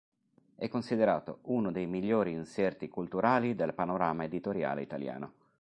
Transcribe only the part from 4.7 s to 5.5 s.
italiano.